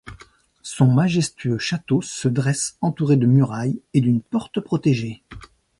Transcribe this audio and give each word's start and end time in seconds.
Son 0.63 0.87
majestueux 0.87 1.59
château 1.59 2.01
se 2.01 2.27
dresse 2.27 2.75
entouré 2.81 3.17
de 3.17 3.27
murailles 3.27 3.83
et 3.93 4.01
d'une 4.01 4.23
porte 4.23 4.59
protégée. 4.59 5.21